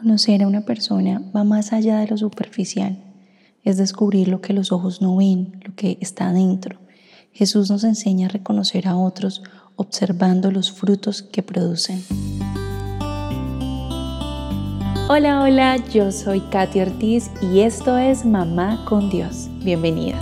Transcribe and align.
Conocer 0.00 0.42
a 0.42 0.46
una 0.46 0.62
persona 0.62 1.20
va 1.36 1.44
más 1.44 1.74
allá 1.74 1.98
de 1.98 2.06
lo 2.06 2.16
superficial. 2.16 3.04
Es 3.64 3.76
descubrir 3.76 4.28
lo 4.28 4.40
que 4.40 4.54
los 4.54 4.72
ojos 4.72 5.02
no 5.02 5.16
ven, 5.16 5.60
lo 5.62 5.74
que 5.74 5.98
está 6.00 6.32
dentro. 6.32 6.78
Jesús 7.34 7.70
nos 7.70 7.84
enseña 7.84 8.24
a 8.24 8.30
reconocer 8.30 8.88
a 8.88 8.96
otros 8.96 9.42
observando 9.76 10.50
los 10.50 10.72
frutos 10.72 11.22
que 11.22 11.42
producen. 11.42 12.02
Hola, 15.10 15.42
hola, 15.42 15.76
yo 15.92 16.10
soy 16.12 16.40
Katy 16.50 16.80
Ortiz 16.80 17.30
y 17.52 17.60
esto 17.60 17.98
es 17.98 18.24
Mamá 18.24 18.86
con 18.88 19.10
Dios. 19.10 19.50
Bienvenida. 19.62 20.18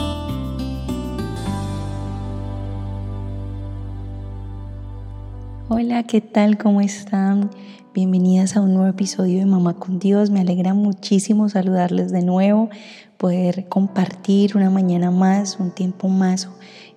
Hola, 5.68 6.02
¿qué 6.02 6.20
tal? 6.20 6.58
¿Cómo 6.58 6.80
están? 6.80 7.50
Bienvenidas 7.98 8.56
a 8.56 8.60
un 8.60 8.74
nuevo 8.74 8.88
episodio 8.88 9.40
de 9.40 9.46
Mamá 9.46 9.74
con 9.74 9.98
Dios. 9.98 10.30
Me 10.30 10.38
alegra 10.38 10.72
muchísimo 10.72 11.48
saludarles 11.48 12.12
de 12.12 12.22
nuevo, 12.22 12.70
poder 13.16 13.68
compartir 13.68 14.56
una 14.56 14.70
mañana 14.70 15.10
más, 15.10 15.58
un 15.58 15.72
tiempo 15.72 16.06
más 16.08 16.48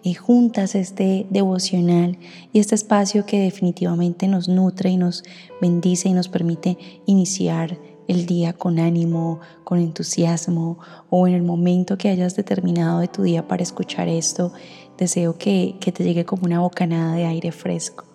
eh, 0.03 0.13
juntas 0.13 0.75
este 0.75 1.25
devocional 1.31 2.19
y 2.53 2.59
este 2.59 2.75
espacio 2.75 3.25
que 3.25 3.39
definitivamente 3.39 4.27
nos 4.27 4.47
nutre 4.47 4.91
y 4.91 4.97
nos 4.97 5.23
bendice 5.59 6.09
y 6.09 6.13
nos 6.13 6.29
permite 6.29 6.77
iniciar 7.07 7.79
el 8.07 8.27
día 8.27 8.53
con 8.53 8.77
ánimo, 8.77 9.39
con 9.63 9.79
entusiasmo 9.79 10.77
o 11.09 11.27
en 11.27 11.33
el 11.33 11.41
momento 11.41 11.97
que 11.97 12.09
hayas 12.09 12.35
determinado 12.35 12.99
de 12.99 13.07
tu 13.07 13.23
día 13.23 13.47
para 13.47 13.63
escuchar 13.63 14.07
esto, 14.07 14.53
deseo 14.99 15.35
que, 15.39 15.77
que 15.79 15.91
te 15.91 16.03
llegue 16.03 16.25
como 16.25 16.45
una 16.45 16.59
bocanada 16.59 17.15
de 17.15 17.25
aire 17.25 17.51
fresco. 17.51 18.10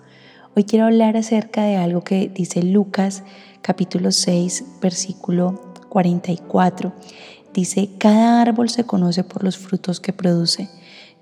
Hoy 0.58 0.64
quiero 0.64 0.86
hablar 0.86 1.18
acerca 1.18 1.64
de 1.64 1.76
algo 1.76 2.00
que 2.00 2.30
dice 2.34 2.62
Lucas 2.62 3.24
capítulo 3.60 4.10
6 4.10 4.64
versículo 4.80 5.74
44. 5.90 6.94
Dice, 7.52 7.90
cada 7.98 8.40
árbol 8.40 8.70
se 8.70 8.84
conoce 8.84 9.22
por 9.22 9.44
los 9.44 9.58
frutos 9.58 10.00
que 10.00 10.14
produce. 10.14 10.70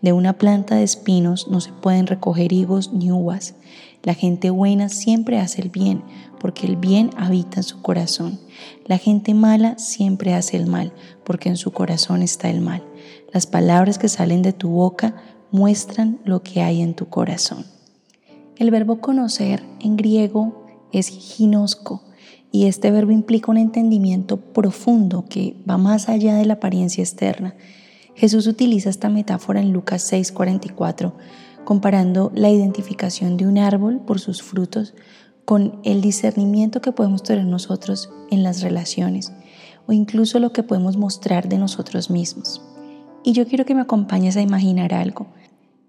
De 0.02 0.12
una 0.12 0.34
planta 0.34 0.76
de 0.76 0.84
espinos 0.84 1.48
no 1.50 1.60
se 1.60 1.72
pueden 1.72 2.06
recoger 2.06 2.52
higos 2.52 2.92
ni 2.92 3.10
uvas. 3.10 3.56
La 4.04 4.14
gente 4.14 4.50
buena 4.50 4.88
siempre 4.88 5.40
hace 5.40 5.62
el 5.62 5.70
bien, 5.70 6.04
porque 6.38 6.68
el 6.68 6.76
bien 6.76 7.10
habita 7.16 7.56
en 7.56 7.64
su 7.64 7.82
corazón. 7.82 8.38
La 8.86 8.98
gente 8.98 9.34
mala 9.34 9.76
siempre 9.80 10.32
hace 10.32 10.56
el 10.56 10.66
mal, 10.66 10.92
porque 11.24 11.48
en 11.48 11.56
su 11.56 11.72
corazón 11.72 12.22
está 12.22 12.50
el 12.50 12.60
mal. 12.60 12.84
Las 13.32 13.48
palabras 13.48 13.98
que 13.98 14.08
salen 14.08 14.42
de 14.42 14.52
tu 14.52 14.68
boca 14.68 15.16
muestran 15.50 16.20
lo 16.24 16.44
que 16.44 16.62
hay 16.62 16.82
en 16.82 16.94
tu 16.94 17.08
corazón. 17.08 17.73
El 18.56 18.70
verbo 18.70 19.00
conocer 19.00 19.64
en 19.80 19.96
griego 19.96 20.64
es 20.92 21.08
ginosco 21.08 22.02
y 22.52 22.66
este 22.66 22.92
verbo 22.92 23.10
implica 23.10 23.50
un 23.50 23.56
entendimiento 23.56 24.36
profundo 24.36 25.24
que 25.28 25.56
va 25.68 25.76
más 25.76 26.08
allá 26.08 26.36
de 26.36 26.46
la 26.46 26.54
apariencia 26.54 27.02
externa. 27.02 27.56
Jesús 28.14 28.46
utiliza 28.46 28.90
esta 28.90 29.08
metáfora 29.08 29.60
en 29.60 29.72
Lucas 29.72 30.08
6:44, 30.12 31.14
comparando 31.64 32.30
la 32.32 32.48
identificación 32.48 33.36
de 33.36 33.48
un 33.48 33.58
árbol 33.58 34.00
por 34.06 34.20
sus 34.20 34.42
frutos 34.42 34.94
con 35.44 35.80
el 35.82 36.00
discernimiento 36.00 36.80
que 36.80 36.92
podemos 36.92 37.24
tener 37.24 37.44
nosotros 37.44 38.10
en 38.30 38.44
las 38.44 38.62
relaciones 38.62 39.32
o 39.88 39.92
incluso 39.92 40.38
lo 40.38 40.52
que 40.52 40.62
podemos 40.62 40.96
mostrar 40.96 41.48
de 41.48 41.58
nosotros 41.58 42.08
mismos. 42.08 42.62
Y 43.24 43.32
yo 43.32 43.48
quiero 43.48 43.64
que 43.64 43.74
me 43.74 43.80
acompañes 43.80 44.36
a 44.36 44.42
imaginar 44.42 44.94
algo. 44.94 45.26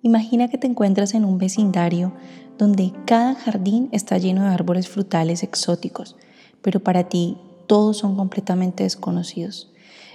Imagina 0.05 0.49
que 0.49 0.59
te 0.59 0.67
encuentras 0.67 1.15
en 1.15 1.25
un 1.25 1.39
vecindario 1.39 2.13
donde 2.59 2.93
cada 3.07 3.33
jardín 3.33 3.89
está 3.91 4.19
lleno 4.19 4.43
de 4.43 4.49
árboles 4.49 4.87
frutales 4.87 5.41
exóticos, 5.41 6.15
pero 6.61 6.79
para 6.79 7.09
ti 7.09 7.37
todos 7.65 7.97
son 7.97 8.15
completamente 8.15 8.83
desconocidos. 8.83 9.71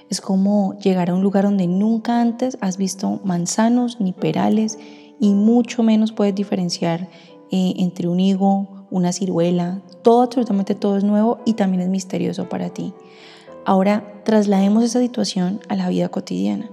Es 0.08 0.20
como 0.20 0.78
llegar 0.78 1.10
a 1.10 1.14
un 1.14 1.22
lugar 1.22 1.42
donde 1.42 1.66
nunca 1.66 2.20
antes 2.20 2.56
has 2.60 2.76
visto 2.76 3.20
manzanos 3.24 4.00
ni 4.00 4.12
perales 4.12 4.78
y 5.18 5.34
mucho 5.34 5.82
menos 5.82 6.12
puedes 6.12 6.36
diferenciar 6.36 7.08
eh, 7.50 7.74
entre 7.78 8.06
un 8.06 8.20
higo, 8.20 8.86
una 8.92 9.10
ciruela, 9.10 9.82
todo, 10.04 10.22
absolutamente 10.22 10.76
todo 10.76 10.98
es 10.98 11.02
nuevo 11.02 11.40
y 11.44 11.54
también 11.54 11.82
es 11.82 11.88
misterioso 11.88 12.48
para 12.48 12.68
ti. 12.68 12.94
Ahora 13.64 14.22
traslademos 14.24 14.84
esa 14.84 15.00
situación 15.00 15.58
a 15.68 15.74
la 15.74 15.88
vida 15.88 16.10
cotidiana. 16.10 16.70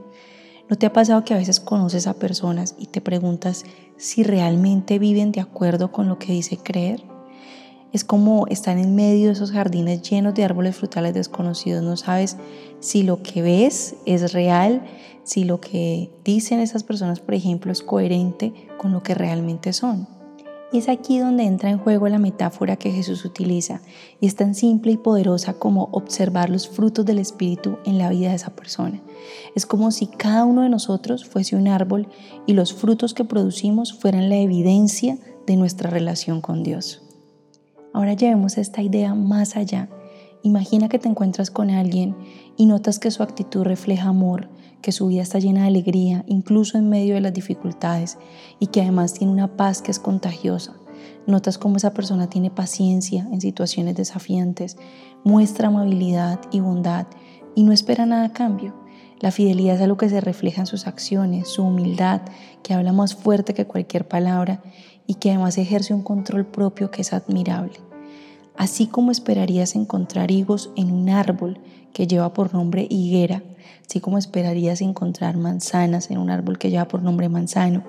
¿No 0.70 0.76
te 0.78 0.86
ha 0.86 0.92
pasado 0.92 1.24
que 1.24 1.34
a 1.34 1.38
veces 1.38 1.62
conoces 1.62 2.08
a 2.08 2.16
personas 2.16 2.76
y 2.78 2.88
te 2.88 3.00
preguntas 3.00 3.64
si 3.96 4.24
realmente 4.24 5.00
viven 5.00 5.32
de 5.32 5.40
acuerdo 5.40 5.94
con 5.94 6.10
lo 6.10 6.20
que 6.20 6.34
dice 6.34 6.58
creer? 6.58 7.04
Es 7.94 8.04
como 8.04 8.48
estar 8.48 8.78
en 8.78 8.94
medio 8.94 9.28
de 9.28 9.34
esos 9.34 9.52
jardines 9.52 10.02
llenos 10.02 10.34
de 10.34 10.44
árboles 10.44 10.76
frutales 10.76 11.14
desconocidos. 11.14 11.84
No 11.84 11.96
sabes 11.96 12.36
si 12.82 13.04
lo 13.04 13.24
que 13.24 13.42
ves 13.42 13.96
es 14.06 14.34
real, 14.34 14.84
si 15.24 15.46
lo 15.46 15.62
que 15.62 16.12
dicen 16.26 16.60
esas 16.60 16.84
personas, 16.84 17.22
por 17.22 17.34
ejemplo, 17.34 17.72
es 17.72 17.82
coherente 17.82 18.54
con 18.78 18.92
lo 18.92 19.04
que 19.04 19.14
realmente 19.14 19.72
son. 19.72 20.17
Es 20.74 20.90
aquí 20.90 21.18
donde 21.18 21.46
entra 21.46 21.70
en 21.70 21.78
juego 21.78 22.10
la 22.10 22.20
metáfora 22.20 22.76
que 22.76 22.92
Jesús 22.92 23.24
utiliza 23.24 23.82
y 24.20 24.28
es 24.28 24.36
tan 24.36 24.54
simple 24.54 24.92
y 24.92 24.98
poderosa 24.98 25.54
como 25.54 25.88
observar 25.94 26.50
los 26.50 26.68
frutos 26.68 27.06
del 27.06 27.20
Espíritu 27.20 27.78
en 27.86 27.98
la 27.98 28.10
vida 28.10 28.30
de 28.30 28.36
esa 28.36 28.54
persona. 28.54 29.02
Es 29.56 29.66
como 29.66 29.92
si 29.92 30.08
cada 30.08 30.44
uno 30.44 30.64
de 30.64 30.70
nosotros 30.70 31.24
fuese 31.24 31.56
un 31.56 31.70
árbol 31.70 32.10
y 32.46 32.54
los 32.54 32.74
frutos 32.74 33.14
que 33.14 33.24
producimos 33.24 33.94
fueran 33.94 34.28
la 34.28 34.38
evidencia 34.38 35.18
de 35.46 35.56
nuestra 35.56 35.90
relación 35.90 36.42
con 36.42 36.64
Dios. 36.64 37.02
Ahora 37.94 38.14
llevemos 38.14 38.58
esta 38.58 38.82
idea 38.82 39.16
más 39.16 39.56
allá. 39.56 39.88
Imagina 40.44 40.88
que 40.88 41.00
te 41.00 41.10
encuentras 41.10 41.52
con 41.52 41.70
alguien 41.70 42.16
y 42.56 42.66
notas 42.66 43.00
que 43.00 43.12
su 43.12 43.24
actitud 43.24 43.64
refleja 43.64 44.10
amor, 44.10 44.50
que 44.82 44.92
su 44.92 45.08
vida 45.08 45.22
está 45.22 45.40
llena 45.40 45.62
de 45.62 45.68
alegría, 45.68 46.24
incluso 46.28 46.78
en 46.78 46.90
medio 46.90 47.16
de 47.16 47.22
las 47.22 47.34
dificultades, 47.34 48.18
y 48.60 48.68
que 48.68 48.82
además 48.82 49.14
tiene 49.14 49.34
una 49.34 49.58
paz 49.58 49.82
que 49.82 49.92
es 49.92 50.00
contagiosa. 50.00 50.74
Notas 51.26 51.58
cómo 51.58 51.78
esa 51.78 51.94
persona 51.94 52.30
tiene 52.30 52.50
paciencia 52.52 53.28
en 53.32 53.42
situaciones 53.42 53.96
desafiantes, 53.96 54.78
muestra 55.24 55.68
amabilidad 55.68 56.40
y 56.52 56.60
bondad 56.60 57.08
y 57.56 57.64
no 57.64 57.74
espera 57.74 58.06
nada 58.06 58.26
a 58.26 58.34
cambio. 58.34 58.76
La 59.20 59.32
fidelidad 59.32 59.76
es 59.76 59.82
algo 59.82 59.98
que 59.98 60.10
se 60.10 60.22
refleja 60.22 60.62
en 60.62 60.68
sus 60.68 60.86
acciones, 60.86 61.48
su 61.48 61.64
humildad, 61.64 62.22
que 62.62 62.74
habla 62.76 62.94
más 62.94 63.16
fuerte 63.16 63.56
que 63.56 63.66
cualquier 63.66 64.08
palabra 64.08 64.62
y 65.08 65.16
que 65.16 65.32
además 65.32 65.58
ejerce 65.58 65.94
un 65.94 66.04
control 66.04 66.46
propio 66.46 66.92
que 66.92 67.02
es 67.02 67.14
admirable. 67.14 67.87
Así 68.58 68.88
como 68.88 69.12
esperarías 69.12 69.76
encontrar 69.76 70.32
higos 70.32 70.72
en 70.76 70.92
un 70.92 71.10
árbol 71.10 71.60
que 71.94 72.08
lleva 72.08 72.34
por 72.34 72.54
nombre 72.54 72.88
higuera, 72.90 73.44
así 73.88 74.00
como 74.00 74.18
esperarías 74.18 74.82
encontrar 74.82 75.38
manzanas 75.38 76.10
en 76.10 76.18
un 76.18 76.32
árbol 76.32 76.58
que 76.58 76.70
lleva 76.70 76.88
por 76.88 77.04
nombre 77.04 77.30
manzano, 77.30 77.84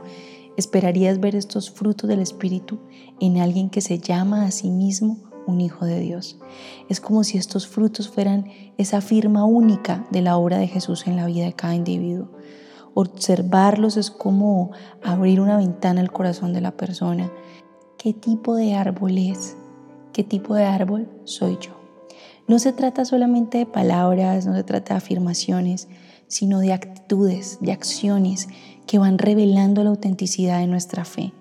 esperarías 0.56 1.20
ver 1.20 1.36
estos 1.36 1.70
frutos 1.70 2.08
del 2.08 2.20
Espíritu 2.20 2.78
en 3.18 3.38
alguien 3.38 3.70
que 3.70 3.80
se 3.80 3.98
llama 3.98 4.44
a 4.44 4.50
sí 4.50 4.70
mismo 4.70 5.18
un 5.46 5.62
hijo 5.62 5.86
de 5.86 6.00
Dios. 6.00 6.38
Es 6.90 7.00
como 7.00 7.24
si 7.24 7.38
estos 7.38 7.66
frutos 7.66 8.08
fueran 8.10 8.48
esa 8.76 9.00
firma 9.00 9.46
única 9.46 10.06
de 10.10 10.20
la 10.20 10.36
obra 10.36 10.58
de 10.58 10.68
Jesús 10.68 11.06
en 11.06 11.16
la 11.16 11.26
vida 11.26 11.46
de 11.46 11.54
cada 11.54 11.74
individuo. 11.74 12.28
Observarlos 12.92 13.96
es 13.96 14.10
como 14.10 14.72
abrir 15.02 15.40
una 15.40 15.56
ventana 15.56 16.02
al 16.02 16.12
corazón 16.12 16.52
de 16.52 16.60
la 16.60 16.72
persona. 16.72 17.32
¿Qué 17.96 18.12
tipo 18.12 18.54
de 18.54 18.74
árbol 18.74 19.16
es? 19.16 19.56
¿Qué 20.18 20.24
tipo 20.24 20.56
de 20.56 20.64
árbol 20.64 21.08
soy 21.22 21.58
yo? 21.60 21.80
No 22.48 22.58
se 22.58 22.72
trata 22.72 23.04
solamente 23.04 23.58
de 23.58 23.66
palabras, 23.66 24.46
no 24.46 24.54
se 24.56 24.64
trata 24.64 24.94
de 24.94 24.98
afirmaciones, 24.98 25.86
sino 26.26 26.58
de 26.58 26.72
actitudes, 26.72 27.58
de 27.60 27.70
acciones 27.70 28.48
que 28.88 28.98
van 28.98 29.18
revelando 29.18 29.84
la 29.84 29.90
autenticidad 29.90 30.58
de 30.58 30.66
nuestra 30.66 31.04
fe. 31.04 31.32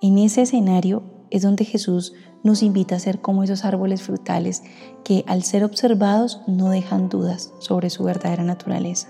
En 0.00 0.16
ese 0.16 0.40
escenario 0.40 1.02
es 1.28 1.42
donde 1.42 1.66
Jesús 1.66 2.14
nos 2.42 2.62
invita 2.62 2.96
a 2.96 2.98
ser 2.98 3.20
como 3.20 3.42
esos 3.42 3.66
árboles 3.66 4.00
frutales 4.00 4.62
que 5.04 5.22
al 5.26 5.42
ser 5.42 5.62
observados 5.62 6.40
no 6.46 6.70
dejan 6.70 7.10
dudas 7.10 7.52
sobre 7.58 7.90
su 7.90 8.04
verdadera 8.04 8.42
naturaleza. 8.42 9.08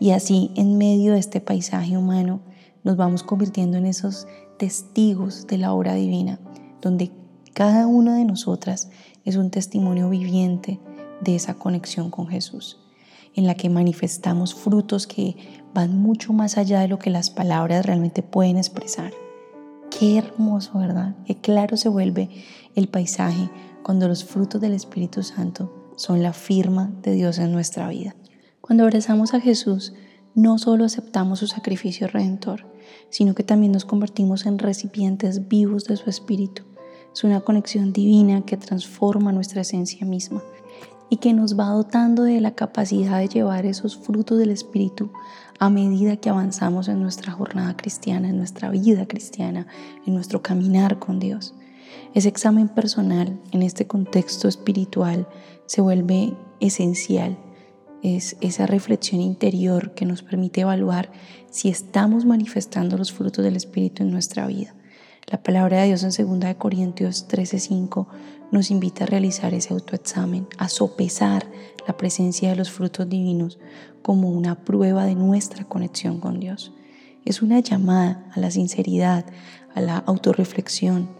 Y 0.00 0.12
así, 0.12 0.52
en 0.54 0.78
medio 0.78 1.12
de 1.12 1.18
este 1.18 1.42
paisaje 1.42 1.98
humano, 1.98 2.40
nos 2.82 2.96
vamos 2.96 3.22
convirtiendo 3.22 3.76
en 3.76 3.84
esos 3.84 4.26
testigos 4.58 5.46
de 5.46 5.58
la 5.58 5.74
obra 5.74 5.92
divina, 5.92 6.40
donde 6.80 7.10
cada 7.58 7.88
una 7.88 8.14
de 8.14 8.24
nosotras 8.24 8.88
es 9.24 9.34
un 9.34 9.50
testimonio 9.50 10.08
viviente 10.08 10.78
de 11.20 11.34
esa 11.34 11.54
conexión 11.54 12.08
con 12.08 12.28
Jesús, 12.28 12.78
en 13.34 13.48
la 13.48 13.56
que 13.56 13.68
manifestamos 13.68 14.54
frutos 14.54 15.08
que 15.08 15.34
van 15.74 16.00
mucho 16.00 16.32
más 16.32 16.56
allá 16.56 16.78
de 16.78 16.86
lo 16.86 17.00
que 17.00 17.10
las 17.10 17.30
palabras 17.30 17.84
realmente 17.84 18.22
pueden 18.22 18.58
expresar. 18.58 19.12
Qué 19.90 20.18
hermoso, 20.18 20.78
¿verdad? 20.78 21.16
Qué 21.26 21.40
claro 21.40 21.76
se 21.76 21.88
vuelve 21.88 22.30
el 22.76 22.86
paisaje 22.86 23.50
cuando 23.82 24.06
los 24.06 24.24
frutos 24.24 24.60
del 24.60 24.74
Espíritu 24.74 25.24
Santo 25.24 25.92
son 25.96 26.22
la 26.22 26.34
firma 26.34 26.92
de 27.02 27.10
Dios 27.14 27.40
en 27.40 27.50
nuestra 27.50 27.88
vida. 27.88 28.14
Cuando 28.60 28.84
abrazamos 28.84 29.34
a 29.34 29.40
Jesús, 29.40 29.94
no 30.36 30.58
solo 30.58 30.84
aceptamos 30.84 31.40
su 31.40 31.48
sacrificio 31.48 32.06
redentor, 32.06 32.72
sino 33.10 33.34
que 33.34 33.42
también 33.42 33.72
nos 33.72 33.84
convertimos 33.84 34.46
en 34.46 34.60
recipientes 34.60 35.48
vivos 35.48 35.86
de 35.86 35.96
su 35.96 36.08
Espíritu 36.08 36.67
es 37.12 37.24
una 37.24 37.40
conexión 37.40 37.92
divina 37.92 38.42
que 38.42 38.56
transforma 38.56 39.32
nuestra 39.32 39.62
esencia 39.62 40.06
misma. 40.06 40.42
y 41.10 41.16
que 41.16 41.32
nos 41.32 41.58
va 41.58 41.70
dotando 41.70 42.24
de 42.24 42.38
la 42.38 42.50
capacidad 42.50 43.18
de 43.18 43.28
llevar 43.28 43.64
esos 43.64 43.96
frutos 43.96 44.38
del 44.38 44.50
Espíritu 44.50 45.10
a 45.58 45.70
medida 45.70 46.18
que 46.18 46.28
avanzamos 46.28 46.86
en 46.88 47.00
nuestra 47.00 47.32
jornada 47.32 47.76
cristiana, 47.78 48.28
en 48.28 48.36
nuestra 48.36 48.68
vida 48.68 49.06
cristiana, 49.06 49.66
en 50.06 50.14
nuestro 50.14 50.42
caminar 50.42 50.98
con 50.98 51.18
Dios. 51.18 51.54
Ese 52.14 52.28
examen 52.28 52.68
personal 52.68 53.38
en 53.52 53.62
este 53.62 53.86
contexto 53.86 54.48
espiritual 54.48 55.26
se 55.66 55.80
vuelve 55.80 56.34
esencial. 56.60 57.38
Es 58.02 58.36
esa 58.40 58.66
reflexión 58.66 59.20
interior 59.20 59.94
que 59.94 60.06
nos 60.06 60.22
permite 60.22 60.60
evaluar 60.60 61.10
si 61.50 61.68
estamos 61.68 62.24
manifestando 62.24 62.96
los 62.96 63.12
frutos 63.12 63.44
del 63.44 63.56
Espíritu 63.56 64.02
en 64.02 64.10
nuestra 64.10 64.46
vida. 64.46 64.74
La 65.30 65.42
palabra 65.42 65.82
de 65.82 65.88
Dios 65.88 66.18
en 66.18 66.40
2 66.40 66.54
Corintios 66.54 67.28
13:5 67.28 68.06
nos 68.50 68.70
invita 68.70 69.04
a 69.04 69.06
realizar 69.06 69.52
ese 69.52 69.74
autoexamen, 69.74 70.46
a 70.56 70.70
sopesar 70.70 71.46
la 71.86 71.98
presencia 71.98 72.48
de 72.48 72.56
los 72.56 72.70
frutos 72.70 73.06
divinos 73.06 73.58
como 74.00 74.30
una 74.30 74.64
prueba 74.64 75.04
de 75.04 75.14
nuestra 75.14 75.64
conexión 75.64 76.18
con 76.18 76.40
Dios. 76.40 76.72
Es 77.26 77.42
una 77.42 77.60
llamada 77.60 78.26
a 78.34 78.40
la 78.40 78.50
sinceridad, 78.50 79.26
a 79.74 79.82
la 79.82 79.98
autorreflexión, 79.98 81.10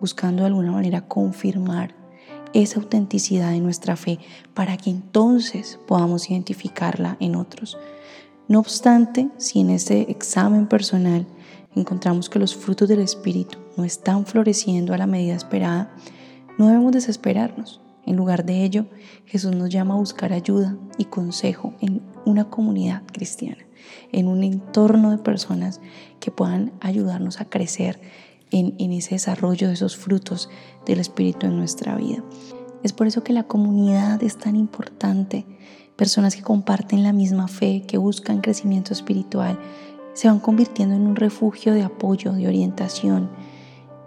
buscando 0.00 0.42
de 0.42 0.48
alguna 0.48 0.72
manera 0.72 1.08
confirmar 1.08 1.94
esa 2.52 2.78
autenticidad 2.78 3.52
de 3.52 3.60
nuestra 3.60 3.96
fe 3.96 4.18
para 4.52 4.76
que 4.76 4.90
entonces 4.90 5.78
podamos 5.86 6.28
identificarla 6.28 7.16
en 7.20 7.36
otros. 7.36 7.78
No 8.48 8.58
obstante, 8.58 9.30
si 9.38 9.60
en 9.60 9.70
ese 9.70 10.02
examen 10.10 10.66
personal 10.66 11.26
encontramos 11.76 12.28
que 12.28 12.38
los 12.38 12.56
frutos 12.56 12.88
del 12.88 13.00
Espíritu 13.00 13.58
no 13.76 13.84
están 13.84 14.26
floreciendo 14.26 14.94
a 14.94 14.98
la 14.98 15.06
medida 15.06 15.34
esperada, 15.34 15.94
no 16.58 16.68
debemos 16.68 16.92
desesperarnos. 16.92 17.80
En 18.06 18.16
lugar 18.16 18.44
de 18.44 18.64
ello, 18.64 18.86
Jesús 19.26 19.54
nos 19.54 19.68
llama 19.68 19.94
a 19.94 19.98
buscar 19.98 20.32
ayuda 20.32 20.76
y 20.96 21.04
consejo 21.06 21.74
en 21.80 22.02
una 22.24 22.48
comunidad 22.48 23.02
cristiana, 23.12 23.64
en 24.12 24.28
un 24.28 24.42
entorno 24.42 25.10
de 25.10 25.18
personas 25.18 25.80
que 26.20 26.30
puedan 26.30 26.72
ayudarnos 26.80 27.40
a 27.40 27.46
crecer 27.46 28.00
en, 28.52 28.74
en, 28.78 28.92
ese 28.92 29.16
desarrollo 29.16 29.66
de 29.66 29.74
esos 29.74 29.96
frutos 29.96 30.48
del 30.86 31.00
Espíritu 31.00 31.46
en 31.46 31.56
nuestra 31.56 31.96
vida. 31.96 32.22
Es 32.84 32.92
por 32.92 33.08
eso 33.08 33.24
que 33.24 33.32
la 33.32 33.42
comunidad 33.42 34.22
es 34.22 34.38
tan 34.38 34.54
importante. 34.54 35.44
Personas 35.96 36.36
que 36.36 36.42
comparten 36.42 37.02
la 37.02 37.12
misma 37.12 37.48
fe, 37.48 37.82
que 37.88 37.98
buscan 37.98 38.40
crecimiento 38.40 38.92
espiritual, 38.92 39.58
se 40.16 40.28
van 40.28 40.40
convirtiendo 40.40 40.94
en 40.94 41.06
un 41.06 41.14
refugio 41.14 41.74
de 41.74 41.82
apoyo, 41.82 42.32
de 42.32 42.48
orientación, 42.48 43.28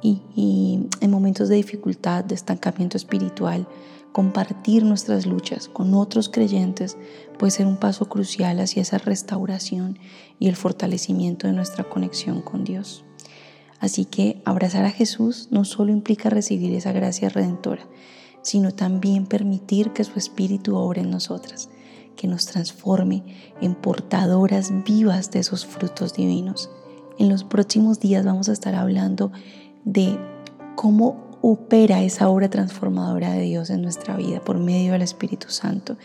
y, 0.02 0.88
en 1.02 1.12
momentos 1.12 1.50
de 1.50 1.56
dificultad, 1.56 2.24
de 2.24 2.34
estancamiento 2.34 2.98
espiritual, 2.98 3.68
compartir 4.12 4.84
nuestras 4.84 5.28
luchas 5.28 5.68
con 5.68 5.94
otros 5.94 6.30
creyentes 6.30 6.98
puede 7.38 7.52
ser 7.52 7.68
un 7.68 7.78
paso 7.78 8.10
crucial 8.10 8.60
hacia 8.60 8.82
esa 8.82 8.98
restauración 8.98 10.00
y 10.40 10.48
el 10.48 10.56
fortalecimiento 10.56 11.46
de 11.46 11.54
nuestra 11.54 11.84
conexión 11.84 12.42
con 12.42 12.64
Dios. 12.64 13.06
Así 13.80 14.06
que 14.06 14.42
abrazar 14.46 14.86
a 14.86 14.92
Jesús 14.92 15.50
no 15.52 15.64
solo 15.64 15.92
implica 15.92 16.32
recibir 16.32 16.74
esa 16.74 16.92
gracia 16.92 17.30
redentora, 17.30 17.88
sino 18.42 18.72
también 18.72 19.28
permitir 19.28 19.92
que 19.92 20.04
su 20.04 20.18
Espíritu 20.18 20.76
obre 20.76 21.02
en 21.02 21.12
nosotras, 21.12 21.70
que 22.20 22.28
nos 22.28 22.46
transforme 22.46 23.24
en 23.62 23.76
portadoras 23.76 24.74
vivas 24.84 25.32
de 25.32 25.40
esos 25.40 25.66
frutos 25.66 26.14
divinos. 26.14 26.70
En 27.18 27.30
los 27.30 27.46
próximos 27.46 28.02
días 28.02 28.26
vamos 28.26 28.50
a 28.50 28.52
estar 28.52 28.76
hablando 28.76 29.32
de 29.86 30.20
cómo 30.76 31.40
opera 31.42 32.04
esa 32.04 32.28
obra 32.28 32.50
transformadora 32.50 33.32
de 33.32 33.44
Dios 33.44 33.70
en 33.70 33.82
nuestra 33.82 34.18
vida 34.18 34.42
por 34.42 34.58
medio 34.58 34.92
del 34.92 35.02
Espíritu 35.02 35.50
Santo 35.50 35.96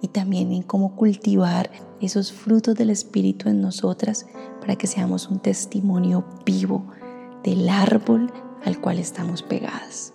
y 0.00 0.08
también 0.08 0.52
en 0.52 0.64
cómo 0.64 0.96
cultivar 0.96 1.70
esos 2.00 2.32
frutos 2.32 2.74
del 2.74 2.90
Espíritu 2.90 3.48
en 3.48 3.60
nosotras 3.60 4.26
para 4.60 4.74
que 4.74 4.88
seamos 4.88 5.28
un 5.28 5.38
testimonio 5.38 6.24
vivo 6.44 6.84
del 7.44 7.68
árbol 7.68 8.32
al 8.64 8.80
cual 8.80 8.98
estamos 8.98 9.44
pegadas. 9.44 10.12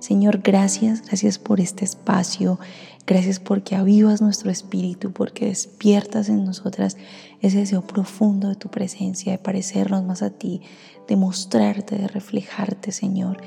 Señor, 0.00 0.40
gracias, 0.42 1.02
gracias 1.02 1.38
por 1.38 1.60
este 1.60 1.84
espacio, 1.84 2.58
gracias 3.06 3.40
porque 3.40 3.76
avivas 3.76 4.20
nuestro 4.20 4.50
espíritu, 4.50 5.12
porque 5.12 5.46
despiertas 5.46 6.28
en 6.28 6.44
nosotras 6.44 6.96
ese 7.40 7.58
deseo 7.58 7.82
profundo 7.82 8.48
de 8.48 8.56
tu 8.56 8.68
presencia, 8.68 9.32
de 9.32 9.38
parecernos 9.38 10.04
más 10.04 10.22
a 10.22 10.30
ti, 10.30 10.62
de 11.08 11.16
mostrarte, 11.16 11.96
de 11.96 12.08
reflejarte, 12.08 12.92
Señor. 12.92 13.38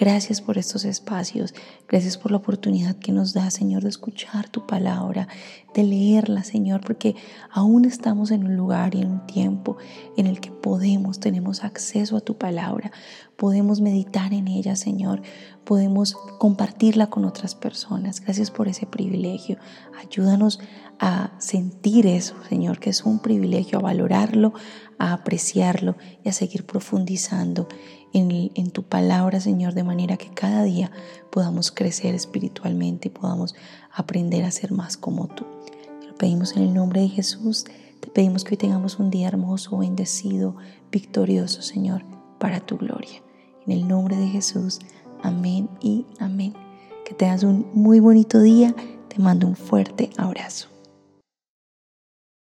Gracias 0.00 0.40
por 0.40 0.58
estos 0.58 0.84
espacios, 0.84 1.52
gracias 1.88 2.16
por 2.16 2.30
la 2.30 2.36
oportunidad 2.36 2.94
que 2.94 3.10
nos 3.10 3.32
da, 3.32 3.50
Señor, 3.50 3.82
de 3.82 3.88
escuchar 3.88 4.48
tu 4.48 4.64
palabra, 4.64 5.26
de 5.74 5.82
leerla, 5.82 6.44
Señor, 6.44 6.82
porque 6.82 7.16
aún 7.50 7.84
estamos 7.84 8.30
en 8.30 8.44
un 8.44 8.56
lugar 8.56 8.94
y 8.94 9.00
en 9.00 9.10
un 9.10 9.26
tiempo 9.26 9.76
en 10.16 10.28
el 10.28 10.38
que 10.38 10.52
podemos, 10.52 11.18
tenemos 11.18 11.64
acceso 11.64 12.16
a 12.16 12.20
tu 12.20 12.38
palabra, 12.38 12.92
podemos 13.36 13.80
meditar 13.80 14.32
en 14.32 14.46
ella, 14.46 14.76
Señor, 14.76 15.20
podemos 15.64 16.14
compartirla 16.38 17.10
con 17.10 17.24
otras 17.24 17.56
personas. 17.56 18.20
Gracias 18.20 18.52
por 18.52 18.68
ese 18.68 18.86
privilegio. 18.86 19.58
Ayúdanos 20.00 20.60
a 21.00 21.32
sentir 21.38 22.06
eso, 22.06 22.36
Señor, 22.48 22.78
que 22.78 22.90
es 22.90 23.04
un 23.04 23.18
privilegio, 23.18 23.80
a 23.80 23.82
valorarlo, 23.82 24.54
a 24.98 25.12
apreciarlo 25.12 25.96
y 26.24 26.28
a 26.28 26.32
seguir 26.32 26.66
profundizando 26.66 27.68
en, 28.18 28.70
tu 28.70 28.82
palabra, 28.82 29.40
Señor, 29.40 29.74
de 29.74 29.84
manera 29.84 30.16
que 30.16 30.28
cada 30.28 30.62
día 30.62 30.90
podamos 31.30 31.70
crecer 31.70 32.14
espiritualmente 32.14 33.08
y 33.08 33.10
podamos 33.10 33.54
aprender 33.92 34.44
a 34.44 34.50
ser 34.50 34.72
más 34.72 34.96
como 34.96 35.26
tú. 35.28 35.44
Te 36.00 36.08
lo 36.08 36.14
pedimos 36.14 36.56
en 36.56 36.62
el 36.64 36.74
nombre 36.74 37.00
de 37.00 37.08
Jesús. 37.08 37.64
Te 38.00 38.08
pedimos 38.08 38.44
que 38.44 38.54
hoy 38.54 38.58
tengamos 38.58 38.98
un 38.98 39.10
día 39.10 39.28
hermoso, 39.28 39.78
bendecido, 39.78 40.56
victorioso, 40.90 41.62
Señor, 41.62 42.02
para 42.38 42.60
tu 42.60 42.76
gloria. 42.76 43.22
En 43.66 43.72
el 43.72 43.88
nombre 43.88 44.16
de 44.16 44.28
Jesús. 44.28 44.80
Amén 45.22 45.68
y 45.80 46.06
amén. 46.18 46.54
Que 47.04 47.14
tengas 47.14 47.42
un 47.42 47.66
muy 47.72 48.00
bonito 48.00 48.40
día. 48.40 48.74
Te 49.08 49.18
mando 49.18 49.46
un 49.46 49.56
fuerte 49.56 50.10
abrazo. 50.16 50.77